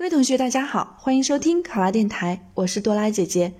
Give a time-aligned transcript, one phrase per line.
[0.00, 3.52] 各位同学，大家好，欢迎收听考拉电台，我是多拉姐姐。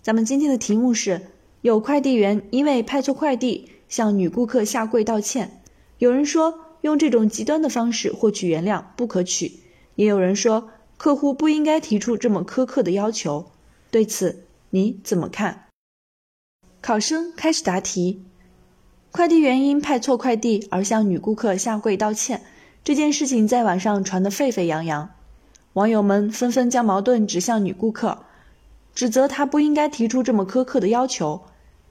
[0.00, 1.26] 咱们今天的题目是：
[1.60, 5.60] 有快递员因为派错快递向女顾客下跪道歉。
[5.98, 9.60] 有人说用这种极端的方式获取原谅不可取，
[9.96, 13.50] 也有人说客户不应该提出这么苛刻的要求。
[13.90, 15.66] 对此你怎么看？
[16.80, 18.24] 考生开始答题。
[19.10, 22.40] 快递员因派错快递而向女顾客下跪道歉，
[22.82, 25.10] 这件事情在网上传得沸沸扬扬。
[25.74, 28.18] 网友们纷纷将矛盾指向女顾客，
[28.94, 31.42] 指责她不应该提出这么苛刻的要求，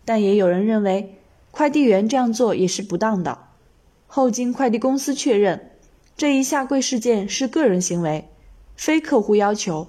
[0.05, 1.15] 但也有人认为
[1.51, 3.39] 快递员这样做也是不当的。
[4.07, 5.71] 后经快递公司确认，
[6.15, 8.29] 这一下跪事件是个人行为，
[8.77, 9.87] 非客户要求。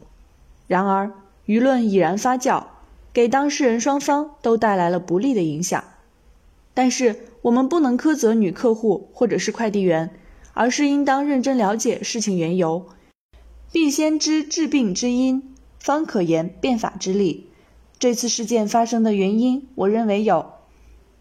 [0.67, 1.13] 然而，
[1.47, 2.65] 舆论已然发酵，
[3.13, 5.85] 给当事人双方都带来了不利的影响。
[6.73, 10.11] 但是，我们不能苛责女客户或者是快递员，
[10.53, 12.87] 而是应当认真了解事情缘由。
[13.75, 17.49] 必先知治病之因，方可言变法之理。
[17.99, 20.53] 这次事件发生的原因，我认为有：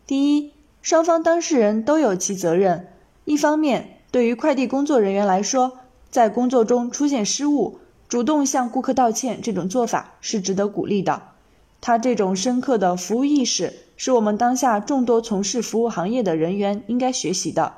[0.06, 0.52] 第一，
[0.84, 2.90] 双方当事人都有其责任。
[3.26, 5.80] 一方面，对于快递工作人员来说，
[6.12, 11.24] 在工作中出现失误，主动向顾客道歉，这种做法是值得鼓励的。
[11.82, 17.74] 他这种深刻的服务意识，是我们当下众多从事服务行业的人员应该学习的。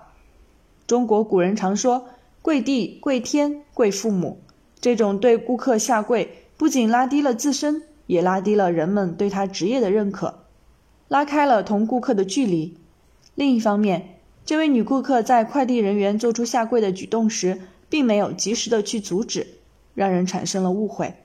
[0.85, 2.09] 中国古人常说
[2.43, 4.41] ：“跪地、跪天、跪父母。”
[4.79, 10.43] 这种对顾客下跪，不仅拉低了自身，也拉低了人们对他职业的认可，
[11.07, 12.77] 拉开了同顾客的距离。
[13.33, 19.47] 另一方面，这位女顾客在快递人员做出下跪的举动时，并没有及时的去阻止，
[19.93, 21.15] 让人产生了误会。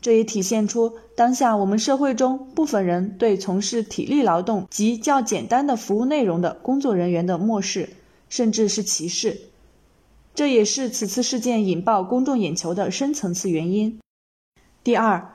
[0.00, 7.88] 这也体现出当下我们社会中部分人对从事体力劳动及较简单的服务内容的工作人员的漠视，
[8.28, 9.40] 甚至是歧视。
[10.36, 13.98] 这也是此次事件引爆公众眼球的深层次原因。
[14.84, 15.32] 第二，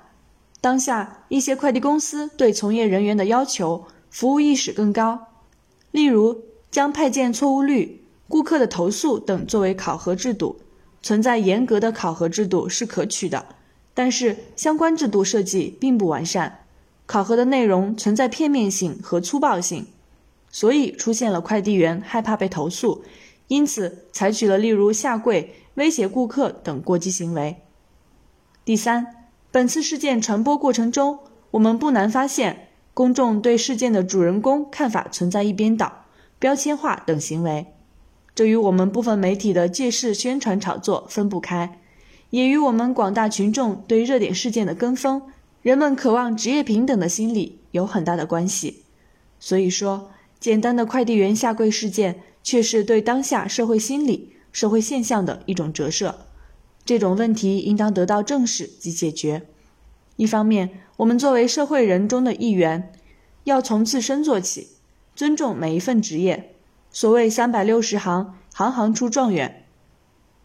[0.61, 5.27] 当下一些快递公司对从业人员的要求服务意识更高，
[5.89, 10.57] 例如将派件错误率、顾客的投诉等作为考核制度。
[11.01, 13.47] 存在严格的考核制度是可取的，
[13.95, 16.59] 但是相关制度设计并不完善，
[17.07, 19.87] 考核的内容存在片面性和粗暴性，
[20.51, 23.03] 所以出现了快递员害怕被投诉。
[23.51, 27.57] 因此，采取了例如下跪、威胁顾客等过激行为。
[28.63, 31.19] 第三，本次事件传播过程中，
[31.51, 36.05] 我们不难发现，公众对事件的主人公看法存在一边倒、
[36.39, 37.73] 标签化等行为，
[38.33, 41.81] 这与我们部分媒体的借势宣传炒作分不开，
[42.29, 45.23] 也与我们广大群众对热点事件的跟风、
[45.61, 48.83] 人们渴望职业平等的心理有很大的关系。
[49.41, 52.23] 所以说，简单的快递员下跪事件。
[52.43, 56.25] 却是对当下社会心理、社会现象的一种折射，
[56.83, 59.43] 这种问题应当得到正视及解决。
[60.17, 62.93] 一方面，我们作为社会人中的一员，
[63.45, 64.67] 要从自身做起，
[65.15, 66.55] 尊重每一份职业。
[66.91, 69.65] 所谓三百六十行，行行出状元。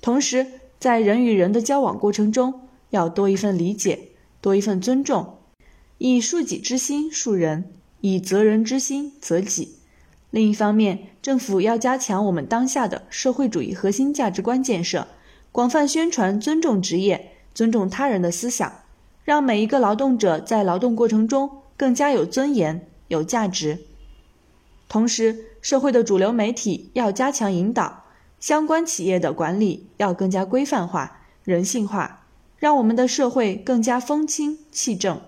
[0.00, 0.46] 同时，
[0.78, 5.38] 在人与人的交往过程中，要多一份理解，多一份尊重，
[5.98, 9.76] 以恕己之心恕人，以责人之心责己。
[10.36, 15.08] 另一方面，政府要加强我们当下的社会主义核心价值观建设，
[15.50, 18.70] 广泛宣传尊重职业、尊重他人的思想，
[19.24, 23.78] 让每一个劳动者在劳动过程中更加有尊严、有价值。
[24.90, 28.04] 同时，社会的主流媒体要加强引导，
[28.38, 32.26] 相关企业的管理要更加规范化、人性化，
[32.58, 35.18] 让我们的社会更加风清气正。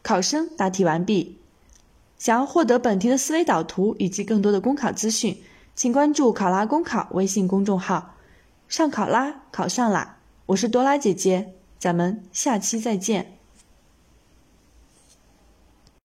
[0.00, 1.36] 考生答题完毕。
[2.24, 5.42] 想要获得本题的思维导图以及更多的公考资讯，
[5.74, 8.14] 请关注“考拉公考”微信公众号。
[8.66, 10.16] 上考拉，考上啦！
[10.46, 13.36] 我是多拉姐姐，咱们下期再见。